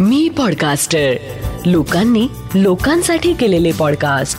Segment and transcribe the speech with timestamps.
[0.00, 1.12] मी podcaster
[1.66, 4.38] लोकांनी लोकांसाठी केलेले पॉडकास्ट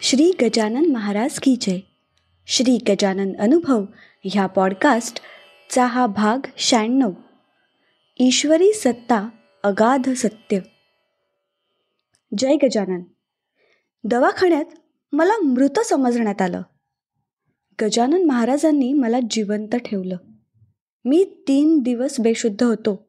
[0.00, 1.78] श्री गजानन महाराज की जय.
[2.46, 3.84] श्री गजानन अनुभव
[4.24, 7.10] ह्या पॉडकास्टचा हा भाग शहाण्णव.
[8.18, 9.28] ईश्वरी सत्ता
[9.62, 10.58] अगाध सत्य.
[12.38, 13.02] जय गजानन.
[14.04, 14.64] दवाखान्यात
[15.12, 16.62] मला मृत समजण्यात आलं.
[17.82, 20.16] गजानन महाराजांनी मला जिवंत ठेवलं.
[21.04, 23.08] मी तीन दिवस बेशुद्ध होतो.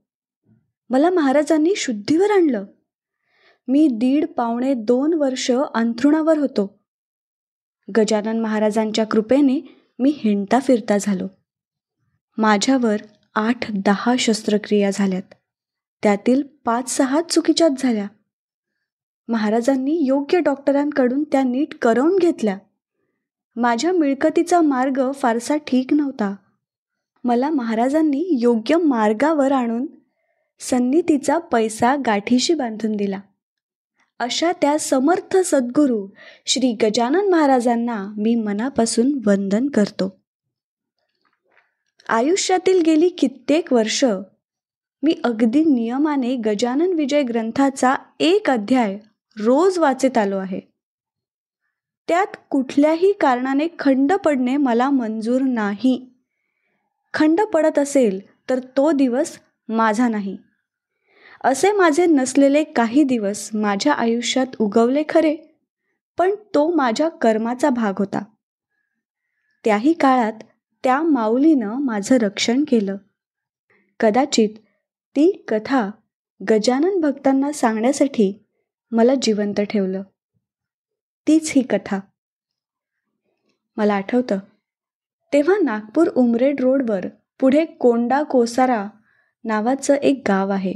[0.90, 2.66] मला महाराजांनी शुद्धीवर आणलं.
[3.68, 6.80] मी दीड पावणे दोन वर्ष अंथरुणावर होतो.
[7.98, 9.60] गजानन महाराजांच्या कृपेने
[10.00, 11.28] मी हिंडता फिरता झालो.
[12.38, 12.96] माझ्यावर
[13.36, 15.34] आठ दहा शस्त्रक्रिया झाल्यात.
[16.04, 18.08] त्यातील पाच सहा चुकीच्याच झाल्या.
[19.30, 22.58] महाराजांनी योग्य डॉक्टरांकडून त्या नीट करवून घेतल्या.
[23.56, 26.36] माझ्या मिळकतीचा मार्ग फारसा ठीक नव्हता.
[27.24, 29.86] मला महाराजांनी योग्य मार्गावर आणून
[30.60, 33.20] सन्नितीचा पैसा गाठीशी बांधून दिला.
[34.20, 36.08] अशा त्या समर्थ सद्गुरू
[36.46, 40.20] श्री गजानन महाराजांना मी मनापासून वंदन करतो.
[42.10, 44.06] आयुष्यातील गेली कित्येक वर्ष
[45.04, 48.98] मी अगदी नियमाने गजानन विजय ग्रंथाचा एक अध्याय
[49.40, 50.60] रोज वाचत आलो आहे.
[52.08, 56.10] त्यात कुठल्याही कारणाने खंड पडणे मला मंजूर नाही.
[57.14, 60.38] खंड पडत असेल तर तो दिवस माझा नाही.
[61.44, 65.36] असे माझे नसलेले काही दिवस माझ्या आयुष्यात उगवले खरे
[66.18, 68.24] पण तो माझ्या कर्माचा भाग होता.
[69.66, 70.34] त्याही काळात
[70.84, 72.98] त्या माऊलीनं माझं रक्षण केलं.
[74.00, 74.50] कदाचित
[75.16, 75.92] ती कथा
[76.50, 78.46] गजानन भक्तांना सांगण्यासाठी
[78.92, 80.04] मला जिवंत ठेवलं.
[81.28, 82.00] तीच ही कथा.
[83.78, 84.40] मला आठवतं
[85.34, 87.06] तेव्हा नागपूर उमरेड रोडवर
[87.40, 88.88] पुढे कोंडा कोसारा
[89.44, 90.74] नावाचं एक गाव आहे.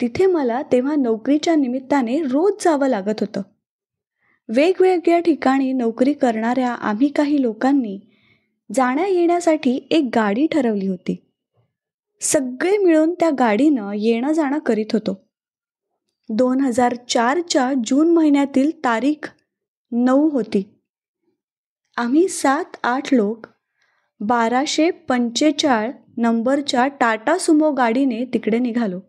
[0.00, 3.42] तिथे मला तेव्हा नोकरीच्या निमित्ताने रोज जावं लागत होतं.
[4.48, 8.00] वेगवेगळ्या ठिकाणी नोकरी करणाऱ्या आम्ही काही लोकांनी
[8.74, 11.32] जाण्या येण्यासाठी एक गाडी ठरवली होती.
[12.20, 15.31] सगळे मिळून त्या गाडीनं येणं जाणं करीत होतो.
[16.28, 19.28] दोन हजार चारच्या जून महिन्यातील तारीख
[19.92, 20.80] नऊ होती.
[21.96, 23.46] आम्ही सात आठ लोक
[24.20, 29.00] बाराशे पंचेचाळ नंबरच्या टाटा सुमो गाडीने तिकडे निघालो.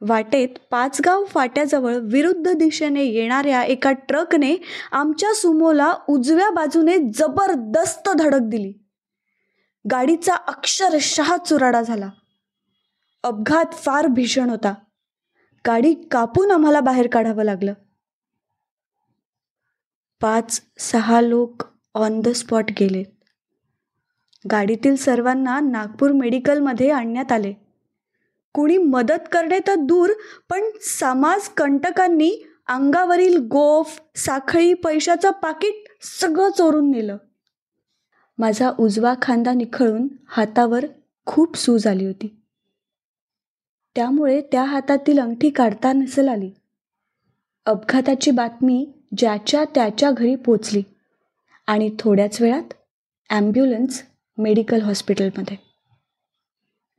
[0.00, 4.56] वाटेत पाचगाव फाट्याजवळ विरुद्ध दिशेने येणाऱ्या एका ट्रकने
[4.92, 8.72] आमच्या सुमोला उजव्या बाजूने जबरदस्त धडक दिली.
[9.90, 12.08] गाडीचा अक्षरशः चुराडा झाला.
[13.22, 14.74] अपघात फार भीषण होता.
[15.66, 17.72] गाडी कापून आम्हाला बाहेर काढावं लागलं.
[20.20, 21.62] पाच सहा लोक
[21.94, 23.02] ऑन द स्पॉट गेले.
[24.50, 27.52] गाडीतील सर्वांना नागपूर मेडिकलमध्ये आणण्यात आले.
[28.54, 30.10] कुणी मदत करणे तर दूर
[30.50, 30.62] पण
[31.00, 37.16] समाज कंटकांनी अंगावरील गोफ साखळी पैशाचं पाकिट सगळं चोरून नेलं.
[38.38, 40.84] माझा उजवा खांदा निखळून हातावर
[41.26, 42.42] खूप सूज आली होती.
[43.98, 46.50] त्यामुळे त्या हातातील अंगठी काढता नसेल आली.
[47.66, 50.82] अपघाताची बातमी ज्याच्या त्याच्या घरी पोचली
[51.66, 52.74] आणि थोड्याच वेळात
[53.30, 54.02] ॲम्ब्युलन्स
[54.38, 55.56] मेडिकल हॉस्पिटलमध्ये.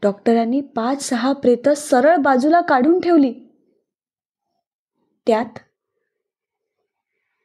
[0.04, 3.34] डॉक्टरांनी पाच सहा प्रेत सरळ बाजूला काढून ठेवली.
[5.28, 5.60] त्यात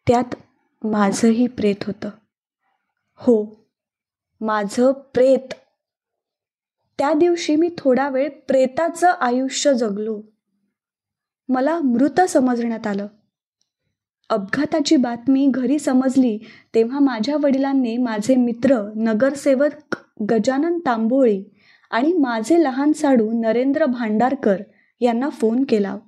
[0.07, 0.35] त्यात
[0.85, 2.11] माझंही प्रेत होतं.
[3.15, 3.67] हो
[4.41, 5.55] माझं प्रेत.
[6.99, 10.23] त्या दिवशी मी थोडा वेळ प्रेताचं आयुष्य जगलो.
[11.49, 13.07] मला मृत समजण्यात आलं.
[14.31, 16.39] अपघाताची बातमी घरी समजली
[16.75, 19.97] तेव्हा माझ्या वडिलांनी माझे मित्र नगरसेवक
[20.31, 21.45] गजानन तांबोळी
[21.91, 24.63] आणि माझे लहान साडू नरेंद्र भांडारकर
[25.01, 25.99] यांना फोन केला.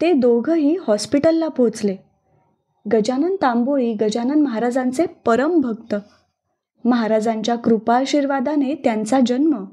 [0.00, 1.96] ते दोघंही हॉस्पिटलला पोहोचले.
[2.92, 5.94] गजानन तांबोळी गजानन महाराजांचे परम भक्त
[6.84, 9.64] महाराजांच्या कृपाशीर्वादाने त्यांचा जन्म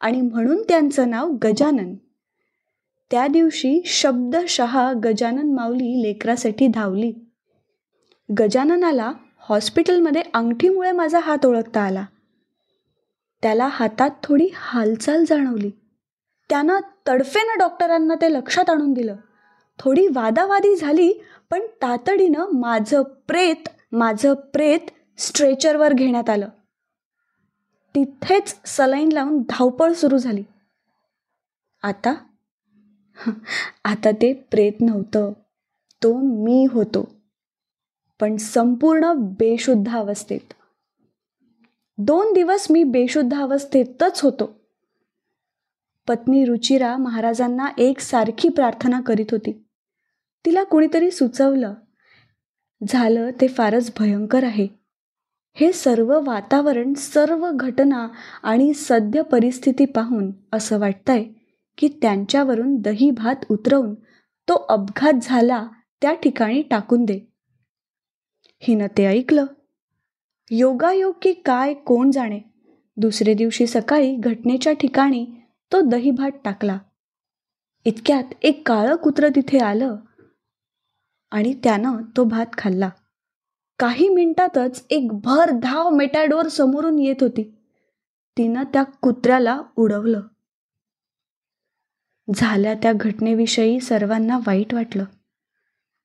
[0.00, 1.94] आणि म्हणून त्यांचं नाव गजानन.
[3.10, 7.12] त्या दिवशी शब्दशहा गजानन माऊली लेकरासाठी धावली.
[8.38, 12.04] गजाननाला हॉस्पिटलमध्ये अंगठीमुळे माझा हात ओळखता आला.
[13.42, 15.70] त्याला हातात थोडी हालचाल जाणवली.
[16.50, 16.78] त्यानं
[17.08, 19.16] तडफेनं डॉक्टरांना ते लक्षात आणून दिलं.
[19.78, 21.12] थोडी वादावादी झाली
[21.50, 26.48] पण तातडीनं माझं प्रेत माझं प्रेत स्ट्रेचरवर घेण्यात आलं.
[27.94, 30.42] तिथेच सलाईन लावून धावपळ सुरू झाली.
[31.82, 32.14] आता?
[33.84, 35.32] आता ते प्रेत नव्हतं.
[36.02, 37.14] तो मी होतो.
[38.20, 40.52] पण संपूर्ण बेशुद्ध अवस्थेत.
[41.98, 44.60] दोन दिवस मी बेशुद्ध अवस्थेतच होतो.
[46.08, 49.64] पत्नी रुचिरा महाराजांना एक सारखी प्रार्थना करीत होती.
[50.44, 51.74] तिला कुणीतरी सुचवलं.
[52.88, 54.79] झालं ते फारच भयंकर आहे.
[55.52, 58.08] हे सर्व वातावरण सर्व घटना
[58.42, 61.24] आणि सद्य परिस्थिती पाहून असं वाटतंय
[61.78, 63.94] की त्यांच्यावरून दही भात उतरवून
[64.48, 65.68] तो अपघात झाला
[66.02, 67.20] त्या ठिकाणी टाकून दे.
[68.58, 69.46] हिनं ते ऐकलं.
[70.50, 72.40] योगायोग की काय कोण जाणे?
[72.96, 75.26] दुसरे दिवशी सकाळी घटनेच्या ठिकाणी
[75.72, 76.78] तो दही भात टाकला.
[77.84, 79.96] इतक्यात एक काळं कुत्रं तिथे आलं
[81.30, 82.90] आणि त्यानं तो भात खाल्ला.
[83.80, 87.56] काही मिनिटातच एक भर धाव मेटॅडोर समोरून येत होती.
[88.36, 90.22] तिनं त्या कुत्र्याला उडवलं.
[92.34, 95.04] झाल्या त्या घटनेविषयी सर्वांना वाईट वाटलं.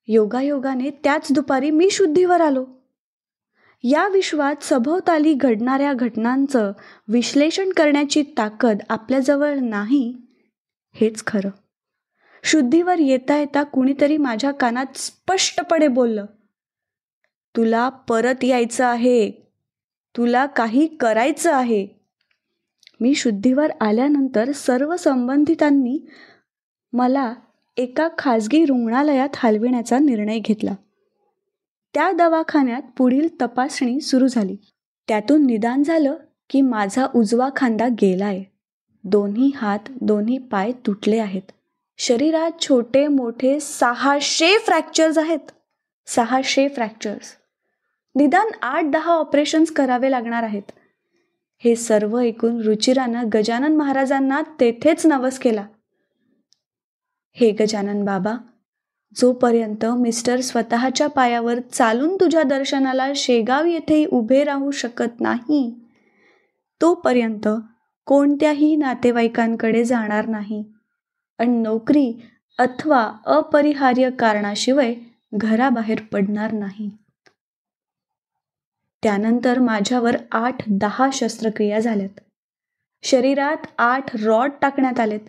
[0.06, 2.66] योगायोगाने त्याच दुपारी मी शुद्धीवर आलो.
[3.82, 6.72] या विश्वात सभोवताली घडणाऱ्या घटनांचं
[7.08, 10.16] विश्लेषण करण्याची ताकद आपल्याजवळ नाही
[10.92, 11.50] हेच खरं.
[12.42, 16.26] शुद्धीवर येता येता कुणीतरी माझ्या कानात स्पष्टपणे बोललं.
[17.56, 19.30] तुला परत यायचं आहे.
[20.16, 21.86] तुला काही करायचं आहे.
[23.00, 25.98] मी शुद्धीवर आल्यानंतर सर्व संबंधितांनी
[26.92, 27.34] मला
[27.76, 30.74] एका खाजगी रुग्णालयात हलविण्याचा निर्णय घेतला.
[31.94, 34.56] त्या दवाखान्यात पुढील तपासणी सुरू झाली.
[35.08, 36.14] त्यातून निदान झालं
[36.50, 38.42] की माझा उजवा खांदा गेलाय.
[39.04, 41.52] दोन्ही हात दोन्ही पाय तुटले आहेत.
[41.98, 45.50] शरीरात छोटे मोठे सहाशे फ्रॅक्चर्स आहेत.
[46.06, 47.45] सहाशे फ्रॅक्चर्स
[48.16, 50.62] निदान आठ दहा ऑपरेशन्स करावे लागणार आहेत.
[51.58, 55.66] हे सर्व ऐकून रुचिरानं गजानन महाराजांना तेथेच नवस केला.
[57.32, 58.36] हे गजानन बाबा
[59.16, 65.74] जोपर्यंत मिस्टर स्वतःच्या पायावर चालून तुझ्या दर्शनाला शेगाव येथे उभे राहू शकत नाही
[66.80, 67.48] तोपर्यंत
[68.06, 70.64] कोणत्याही नातेवाईकांकडे जाणार नाही.
[71.38, 72.12] आणि नोकरी
[72.58, 74.94] अथवा अपरिहार्य कारणाशिवाय
[75.34, 76.90] घराबाहेर पडणार नाही.
[79.06, 82.20] त्यानंतर माझ्यावर आठ दहा शस्त्रक्रिया झाल्यात.
[83.02, 85.20] शरीरात आठ रॉड टाकण्यात आलेत.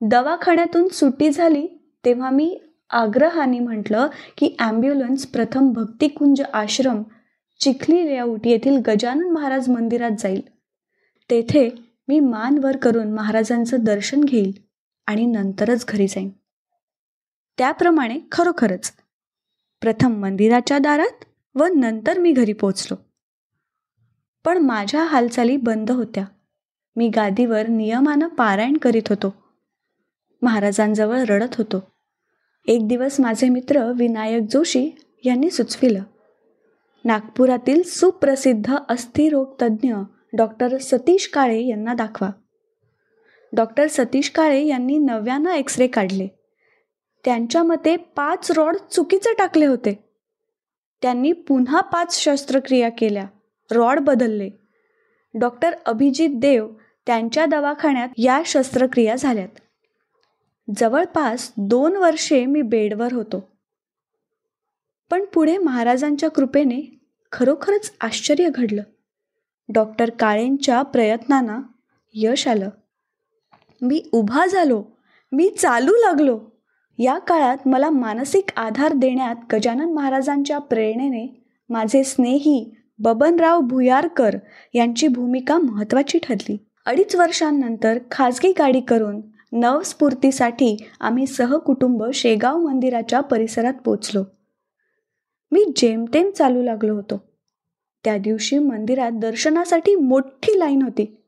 [0.00, 1.66] दवाखान्यातून सुट्टी झाली
[2.04, 2.60] तेव्हा मी
[2.90, 4.06] आग्रहाने म्हटलं
[4.38, 7.02] की ॲम्ब्युलन्स प्रथम भक्तिकुंज आश्रम
[7.60, 10.40] चिखली लेआउट येथील गजानन महाराज मंदिरात जाईल.
[11.30, 11.68] तेथे
[12.08, 14.52] मी मान वर करून महाराजांचं दर्शन घेईल
[15.06, 16.30] आणि नंतरच घरी जाईन.
[17.58, 18.92] त्याप्रमाणे खरोखरच.
[19.82, 21.24] प्रथम मंदिराच्या दारात
[21.56, 22.94] व नंतर मी घरी पोचलो.
[24.44, 26.24] पण माझ्या हालचाली बंद होत्या.
[26.96, 29.34] मी गादीवर नियमानं पारायण करीत होतो.
[30.42, 31.82] महाराजांजवळ रडत होतो.
[32.66, 34.90] एक दिवस माझे मित्र विनायक जोशी
[35.24, 36.02] यांनी सुचविलं
[37.04, 39.94] नागपुरातील सुप्रसिद्ध अस्थिरोगतज्ञ
[40.32, 42.30] डॉक्टर सतीश काळे यांना दाखवा.
[43.52, 46.26] डॉक्टर सतीश काळे यांनी नव्यानं एक्सरे काढले.
[47.24, 50.05] त्यांच्या मते पाच रॉड चुकीचे टाकले होते.
[51.02, 53.26] त्यांनी पुन्हा पाच शस्त्रक्रिया केल्या.
[53.70, 54.50] रॉड बदलले.
[55.34, 56.68] डॉक्टर अभिजित देव
[57.06, 59.48] त्यांच्या दवाखान्यात या शस्त्रक्रिया झाल्यात.
[60.76, 63.48] जवळपास दोन वर्षे मी बेडवर होतो.
[65.10, 66.98] पण पुढे महाराजांच्या कृपेने
[67.32, 68.82] खरोखरच आश्चर्य घडलं.
[69.68, 71.60] डॉक्टर काळेंच्या प्रयत्नांना
[72.14, 72.70] यश आलं.
[73.82, 74.84] मी उभा झालो.
[75.32, 76.40] मी चालू लागलो.
[76.98, 84.36] या काळात मला मानसिक आधार देण्यात गजानन महाराजांच्या प्रेरणेने माझे स्नेही बबनराव भुयारकर
[84.74, 86.56] यांची भूमिका महत्त्वाची ठरली.
[86.86, 89.20] अडीच वर्षांनंतर खाजगी गाडी करून
[89.52, 94.24] नवस्फूर्तीसाठी आम्ही सहकुटुंब शेगाव मंदिराच्या परिसरात पोचलो.
[95.52, 97.22] मी जेमतेम चालू लागलो होतो.
[98.04, 101.22] त्या दिवशी मंदिरात दर्शनासाठी मोठी लाईन होती.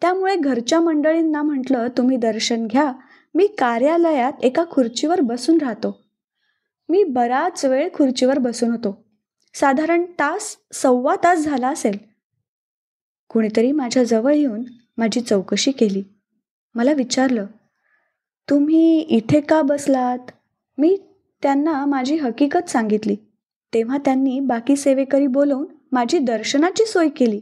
[0.00, 2.92] त्यामुळे घरच्या मंडळींना म्हटलं तुम्ही दर्शन घ्या
[3.38, 6.04] मी कार्यालयात एका खुर्चीवर बसून राहतो.
[6.88, 9.04] मी बराच वेळ खुर्चीवर बसून होतो.
[9.54, 11.98] साधारण तास सव्वा तास झाला असेल.
[13.28, 14.62] कुणीतरी माझ्याजवळ येऊन
[14.96, 16.02] माझी चौकशी केली.
[16.74, 17.46] मला विचारलं
[18.50, 20.30] तुम्ही इथे का बसलात?
[20.78, 20.96] मी
[21.42, 23.16] त्यांना माझी हकीकत सांगितली.
[23.74, 27.40] तेव्हा त्यांनी बाकी सेवेकरी बोलवून माझी दर्शनाची सोय केली.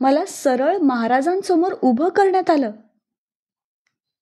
[0.00, 2.70] मला सरळ महाराजांसमोर उभं करण्यात आलं.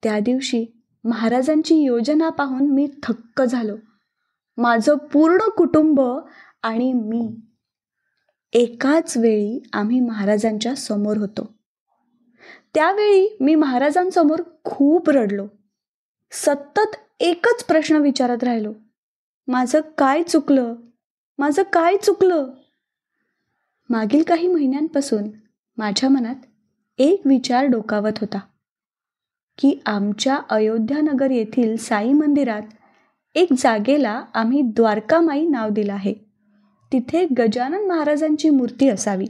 [0.07, 0.67] त्या दिवशी
[1.05, 3.77] महाराजांची योजना पाहून मी थक्क झालो.
[4.57, 6.01] माझं पूर्ण कुटुंब
[6.63, 7.37] आणि मी
[8.53, 11.55] एकाच वेळी आम्ही महाराजांच्या समोर होतो.
[12.75, 15.47] त्यावेळी मी महाराजांसमोर खूप रडलो.
[16.31, 18.73] सतत एकच प्रश्न विचारत राहिलो.
[19.49, 20.75] माझं काय चुकलं?
[21.39, 22.47] माझं काय चुकलं?
[23.91, 25.25] मागील काही महिन्यांपासून
[25.77, 26.37] माझ्या मनात
[26.99, 28.39] एक विचार डोकावत होता.
[29.59, 32.63] की आमच्या अयोध्यानगर येथील साई मंदिरात
[33.35, 36.15] एक जागेला आम्ही द्वारकामाई नाव दिलं आहे.
[36.93, 39.27] तिथे गजानन महाराजांची मूर्ती असावी.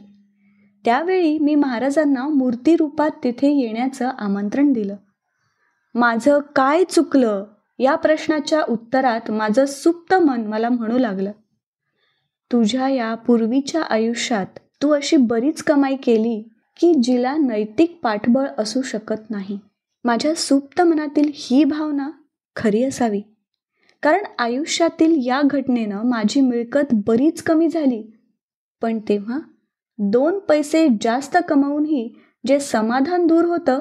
[0.85, 4.97] त्यावेळी मी महाराजांना मूर्ती रूपात तिथे येण्याचं आमंत्रण दिलं.
[5.95, 7.45] माझं काय चुकलं?
[7.79, 11.31] या प्रश्नाच्या उत्तरात माझं सुप्त मन मला म्हणू लागलं.
[12.53, 16.49] तुझ्या या पूर्वीच्या आयुष्यात तू अशी बरीच कमाई केली
[16.81, 19.59] की जिला नैतिक पाठबळ असू शकत नाही.
[20.07, 22.11] माझ्या सुप्त मनातील ही भावना
[22.57, 23.23] खरी असावी.
[24.03, 28.17] कारण आयुष्यातील या घटनेनं माझी मिळकत बरीच कमी झाली.
[28.83, 29.39] पण तेव्हा
[29.99, 32.15] दोन पैसे जास्त कमावूनही
[32.47, 33.81] जे समाधान दूर होतं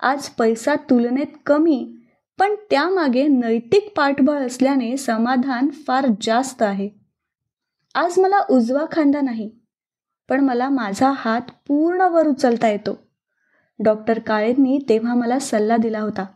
[0.00, 1.96] आज पैसा तुलनेत कमी
[2.38, 6.90] पण त्यामागे नैतिक पाठबळ असल्याने समाधान फार जास्त आहे.
[7.94, 9.50] आज मला उजवा खांदा नाही
[10.28, 13.03] पण मला माझा हात पूर्ण वर उचलता येतो.
[13.78, 16.26] डॉक्टर काळेंनी तेव्हा मला सल्ला दिला होता.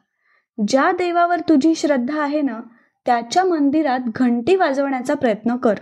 [0.69, 2.61] ज्या देवावर तुझी श्रद्धा आहे ना
[3.07, 5.75] त्याच्या मंदिरात घंटी वाजवण्याचा प्रयत्न कर.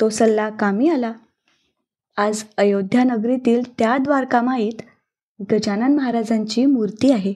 [0.00, 1.12] तो सल्ला कामी आला.
[2.16, 4.82] आज अयोध्या नगरीतील त्या द्वारकामाईत
[5.52, 7.34] गजानन महाराजांची मूर्ती आहे.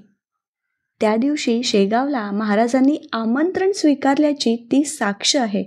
[1.00, 5.64] त्या दिवशी शेगावला महाराजांनी आमंत्रण स्वीकारल्याची ती साक्ष आहे.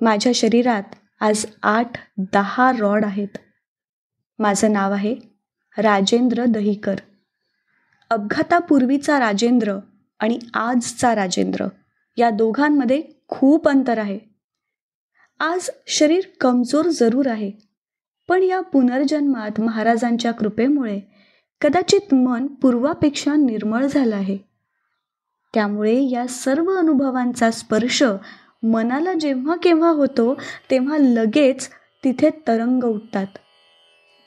[0.00, 0.82] माझ्या शरीरात
[1.20, 3.38] आज आठ दहा रॉड आहेत.
[4.38, 5.27] माझं नाव आहे
[5.76, 6.94] राजेंद्र दहीकर.
[8.10, 9.76] अपघातापूर्वीचा राजेंद्र
[10.18, 11.66] आणि आजचा राजेंद्र
[12.16, 14.18] या दोघांमध्ये खूप अंतर आहे.
[15.40, 17.50] आज शरीर कमजोर जरूर आहे
[18.28, 21.00] पण या पुनर्जन्मात महाराजांच्या कृपेमुळे
[21.60, 24.38] कदाचित मन पूर्वापेक्षा निर्मळ झालं आहे.
[25.54, 28.02] त्यामुळे या सर्व अनुभवांचा स्पर्श
[28.62, 30.34] मनाला जेव्हा केव्हा होतो
[30.70, 31.68] तेव्हा लगेच
[32.04, 33.26] तिथे तरंग उठतात.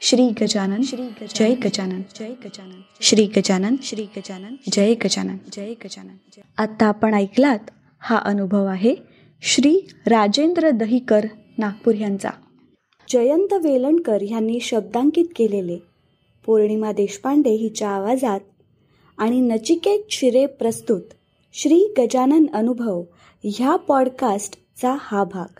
[0.03, 1.03] श्री गजानन श्री
[1.35, 7.59] जय गजानन जय गजानन श्री गजानन श्री गजानन जय गजानन जय गजानन आता आपण ऐकलात
[7.99, 8.95] हा अनुभव आहे
[9.41, 11.25] श्री राजेंद्र दहीकर
[11.57, 12.29] नागपूर यांचा.
[13.09, 15.77] जयंत वेलणकर यांनी शब्दांकित केलेले
[16.45, 18.39] पौर्णिमा देशपांडे हिच्या आवाजात
[19.17, 21.01] आणि नचिकेत शिरे प्रस्तुत
[21.53, 23.03] श्री गजानन अनुभव
[23.43, 25.59] ह्या पॉडकास्टचा हा भाग.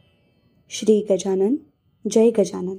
[0.73, 1.55] श्री गजानन
[2.07, 2.77] जय गजानन.